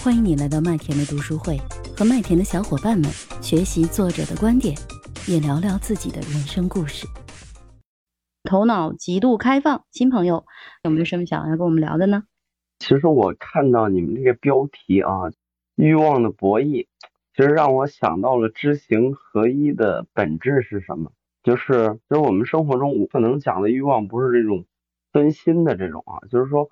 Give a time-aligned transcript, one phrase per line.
[0.00, 1.58] 欢迎你来到麦田的读书会，
[1.96, 3.10] 和麦田的小伙伴们
[3.42, 4.76] 学习作者的观点，
[5.26, 7.04] 也聊聊自己的人生故事。
[8.44, 10.46] 头脑极度开放，新朋友
[10.84, 12.22] 有没有什么想要跟我们聊的呢？
[12.78, 15.32] 其实我看到你们这个标题啊
[15.74, 16.86] ，“欲望的博弈”，
[17.34, 21.10] 其实让我想到了知行合一的本质是什么？
[21.42, 24.64] 就是，就是我们生活中可能讲的欲望不是这种
[25.12, 26.70] 分心的这种啊，就是说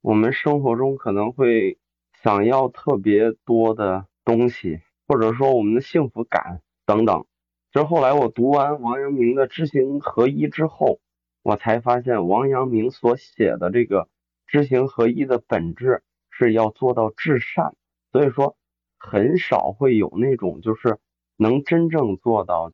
[0.00, 1.78] 我们生活中可能会
[2.22, 7.26] 想要特别多的东西，或者说我们的幸福感等等。
[7.72, 11.00] 就是后来我读完王阳明的知行合一之后，
[11.42, 14.08] 我才发现王阳明所写的这个。
[14.46, 17.74] 知行合一的本质是要做到至善，
[18.12, 18.54] 所以说
[18.98, 20.98] 很少会有那种就是
[21.38, 22.70] 能真正做到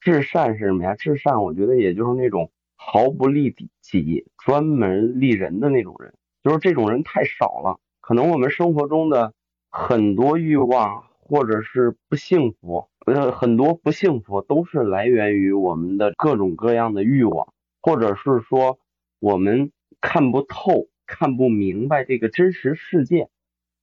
[0.00, 0.96] 至善是什么呀？
[0.96, 7.78] 至善我觉得也就是那种毫不利己、专门利人的那种人，就是这种人太少了。
[8.10, 9.34] 可能我们生活中的
[9.70, 18.80] 很多欲望或者是不幸福，呃，很多不幸福都是来源于我们的各种各样的欲望，或者是说
[19.20, 19.70] 我们
[20.00, 20.88] 看不透。
[21.06, 23.28] 看不明白这个真实世界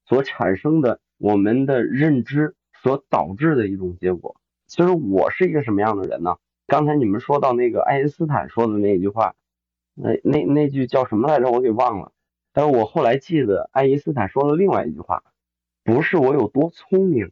[0.05, 4.35] 所产生的我们的认知所导致的一种结果。
[4.65, 6.35] 其实我是一个什么样的人呢？
[6.67, 9.35] 刚才你们说到那个爱因斯坦说的那句话，
[9.93, 11.49] 那那那句叫什么来着？
[11.49, 12.11] 我给忘了。
[12.57, 15.21] 但是我后来记得爱因斯坦说的另外一句话，
[15.83, 17.29] 不是我有多聪明，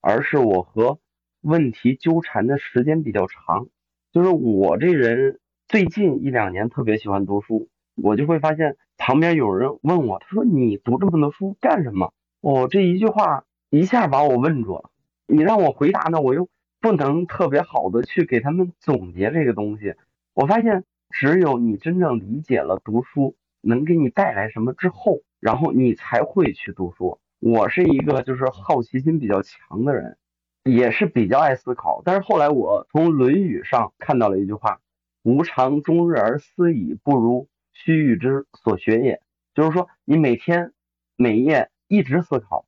[0.00, 0.98] 而是我和
[1.40, 3.68] 问题纠缠的时间比较长。
[4.10, 8.76] 就是我这人最近一两年特别喜欢读书，我就会发现。
[8.98, 14.90] 旁边有人问我，他说：“你读这么多书干什么？”哦，这一句话一下把我问住了。
[15.28, 16.48] 你让我回答呢，我又
[16.80, 19.94] 不能特别好的去给他们总结这个东西。
[20.34, 23.36] 我发现，只有你真正理解了读书
[23.66, 27.18] 能给你带来什么之后，然后你才会去读书。
[27.40, 30.16] 我是一个就是好奇心比较强的人，
[30.64, 32.02] 也是比较爱思考。
[32.04, 34.80] 但是后来我从《论语》上看到了一句话
[35.22, 37.48] ：“吾尝终日而思矣，不如。”
[37.78, 39.20] 须臾之所学也，
[39.54, 40.72] 就是说你每天
[41.14, 42.66] 每夜一直思考，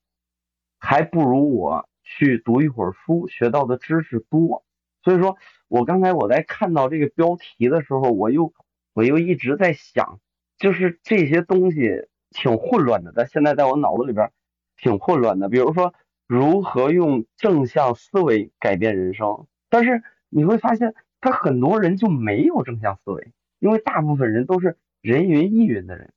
[0.79, 4.67] 还不如我去读一会儿书，学到的知识多。
[5.03, 8.53] 所以说我刚才我在看到这个标题的时候，我又
[8.93, 10.21] 我又一直在想，
[10.59, 14.31] 就是这些东西挺混乱的，但现在在我脑子里边
[14.77, 15.49] 挺混乱的。
[15.49, 15.95] 比如说
[16.27, 24.77] 如何用正向思维改变人生，但是你会发现他很多人就没有正向思维，因为大部分人都是。
[25.01, 26.13] 人云亦云的人，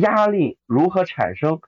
[0.00, 1.60] 压力如何产生，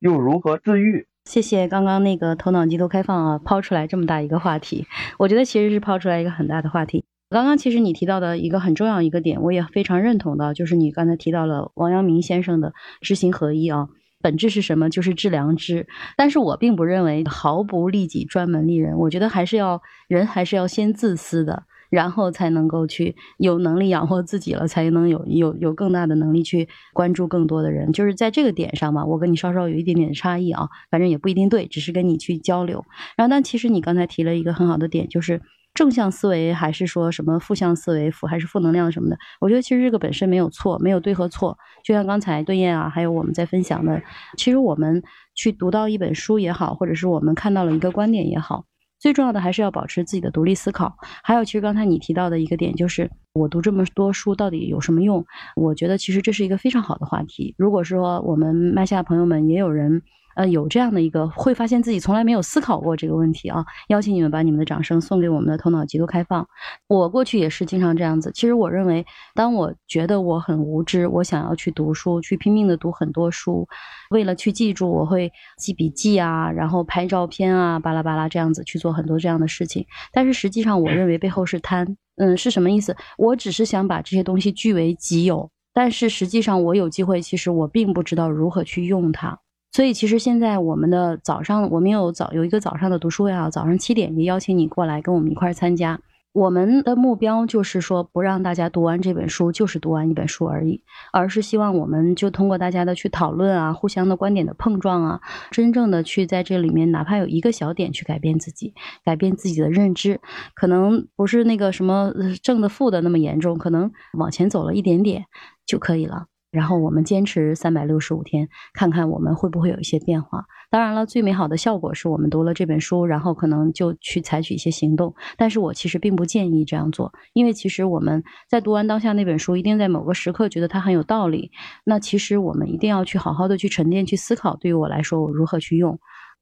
[0.00, 1.06] 又如何自愈？
[1.24, 4.86] 谢谢刚刚那个头脑极度开放啊，抛出来这么大一个话题，
[5.18, 7.06] 我觉得其实是抛出来一个很大的话题。
[7.30, 13.88] 刚刚其实你提到的一个很重要一个点，我也非常认同的，就是你刚才提到了王阳明先生的知行合一啊，
[14.20, 14.90] 本质是什么？
[14.90, 15.86] 就是致良知。
[16.16, 21.62] 但是我并不认为毫不利己、专门利人，我觉得还是要人还是要先自私的。
[21.90, 27.92] 然后才能够去有能力养活自己了，才能有有有更大的能力去关注更多的人。
[27.92, 32.84] 就是在这个点上嘛，我跟你稍稍有一点点差异啊，反正也不一定对，只是跟你去交流。
[33.16, 39.16] 然后，但其实你刚才提了一个很好的点，就是正向思维还是说什么负向思维，负还是负能量什么的。
[39.40, 41.56] 我觉得其实这个本身没有错，没有对和错。
[41.84, 44.02] 就像刚才对燕啊，还有我们在分享的，
[44.36, 45.02] 其实我们
[45.34, 48.64] 去读到一本书也好，或者是我们看到了一个观点也好。
[48.98, 50.94] 最重要的还是要保持自己的独立思考。
[51.22, 55.24] 还有，其实刚才你提到的一个点，就是我读这么多书到底有什么用？
[55.56, 57.54] 我觉得其实这是一个非常好的话题。
[57.56, 60.02] 如果说我们麦下朋友们也有人。
[60.36, 63.64] 呃，有这样的一个会发现自己从来没有思考过这个问题啊！
[63.88, 66.46] 邀请你们把你们的掌声送给我们的头脑极度开放。
[66.88, 68.30] 我过去也是经常这样子。
[68.32, 69.04] 其实我认为，
[69.34, 73.66] 当我觉得我很无知，我想要去读书，去拼命的读很多书，
[74.10, 79.84] 为了去记住，我会记笔记啊，然后拍照片啊，巴拉巴拉这样子去做很多这样的事情。
[80.12, 81.96] 但是实际上，我认为背后是贪。
[82.16, 82.94] 嗯，是什么意思？
[83.16, 89.38] 我只是想把这些东西据为己有，但是实际上我有机会，其实我并不知道如何去用它。
[89.72, 96.00] 所以，其实现在我们的早上，我们有早有一个早上的读书会啊，早上七点就邀请你过来跟我们一块儿参加。
[96.32, 100.80] 我们的目标就是说，不让大家读完这本书就是读完一本书而已，
[101.12, 105.20] 而是希望我们就通过大家的去讨论啊，互相的观点的碰撞啊，
[105.50, 108.74] 真正的去在这里面，哪怕有一个小点去改变自己，
[109.04, 110.20] 改变自己的认知，
[110.54, 112.12] 可能不是那个什么
[112.42, 115.24] 正的负的那么严重，可能往前走了一点点
[115.66, 116.26] 就可以了。
[116.50, 120.44] 然后我们坚持三百六十五天，看看我们会不会有一些变化。
[120.68, 125.14] 当然了，最美好的效果是我们读了这本书，然后可能就去采取一些行动。
[125.36, 131.50] 但是我其实并不建议这样做，因为其实我们在读完当下那本书，一定在某个时刻觉得它很有道理。
[131.84, 134.56] 那其实我们一定要去好好的去沉淀、去思考。
[134.56, 135.98] 对于我来说，我如何去用？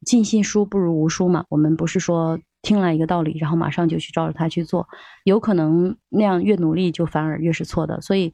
[0.07, 1.45] 尽信书不如无书嘛。
[1.49, 4.87] 我们不是说听了一个道理，然后马上就去照着它去做，
[5.25, 8.01] 有可能那样越努力就反而越是错的。
[8.01, 8.33] 所以。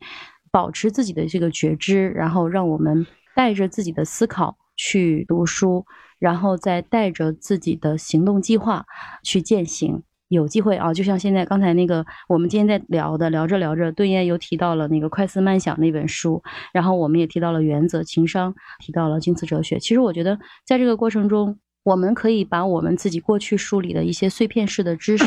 [0.54, 3.04] 保持自己的这个觉知，然后让我们
[3.34, 5.84] 带着自己的思考去读书，
[6.20, 8.86] 然后再带着自己的行动计划
[9.24, 10.04] 去践行。
[10.28, 16.40] 有机会啊，就像现在刚才那个，我们今天在聊的，聊着聊着，顿燕又提到了那个《快思慢想》那本书，
[16.72, 19.80] 然后我们也提到了原则、情商，提到了京瓷哲学。
[19.80, 25.24] 其实我觉得，在这个过程中，我们可以把我们自己过去梳理的一些碎片式的知识，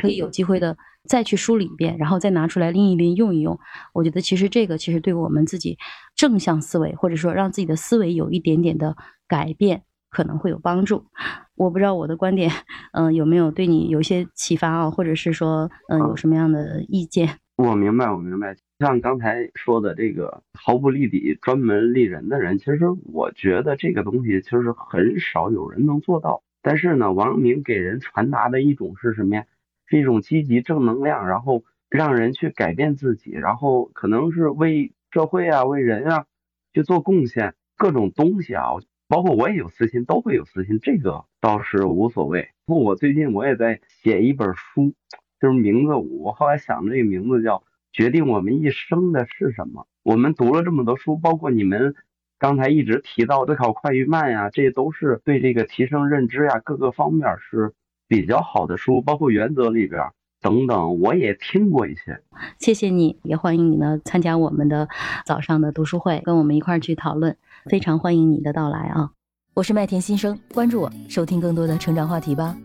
[0.00, 0.74] 可以有机会的。
[1.08, 3.58] 再去梳理一遍，然后再拿出来拎一拎用一用。
[3.94, 5.78] 我觉得其实这个其实对我们自己
[6.14, 11.06] 正向思维，或者说让自己的思维有一点点的改变，可能会有帮助。
[11.56, 12.50] 我不知道我的观点，
[12.92, 17.38] 嗯，有没有对你有一些启发啊，或者是说，嗯，有什么样的意见？
[17.56, 18.56] 我明白，我明白。
[18.78, 22.78] 像刚才说的这个毫不立己、专门立人的人，其实
[23.12, 26.42] 我觉得这个东西其实很少有人能做到。
[26.62, 29.44] 但是呢，王阳明给人传达的一种是什么呀？
[29.90, 36.26] 是一种积极正能量，然后让人去改变自己，然后可能是为社会啊、为人啊
[36.72, 38.68] 去做贡献，各种东西啊，
[39.08, 42.50] 包括我也有私心，都会有私心，这个倒是无所谓。
[42.66, 44.94] 那我最近我也在写一本书，
[45.40, 47.56] 就是名字，我后来想这个名字叫
[47.92, 49.82] 《决定我们一生的是什么》。
[50.04, 51.96] 我们读了这么多书，包括你们
[52.38, 57.72] 刚才一直提到思考快与慢呀，这都是对这个提升认知呀各个方面是。
[58.10, 60.02] 比较好的书，包括原则里边
[60.42, 62.20] 等等，我也听过一些。
[62.58, 64.88] 谢谢你，也欢迎你呢参加我们的
[65.24, 67.36] 早上的读书会，跟我们一块儿去讨论。
[67.66, 69.12] 非常欢迎你的到来啊！
[69.54, 72.56] 我是麦田新生，关注我，收听更多的成长话题吧。